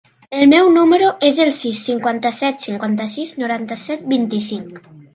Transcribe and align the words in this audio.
El 0.37 0.45
meu 0.53 0.71
número 0.77 1.09
es 1.27 1.41
el 1.45 1.53
sis, 1.59 1.83
cinquanta-set, 1.91 2.59
cinquanta-sis, 2.67 3.37
noranta-set, 3.45 4.07
vint-i-cinc. 4.19 4.87